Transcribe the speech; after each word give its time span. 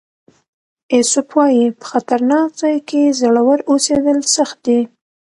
ایسوپ 0.93 1.29
وایي 1.37 1.65
په 1.79 1.85
خطرناک 1.91 2.49
ځای 2.61 2.77
کې 2.89 3.15
زړور 3.19 3.59
اوسېدل 3.71 4.19
سخت 4.35 4.57
دي. 4.67 4.79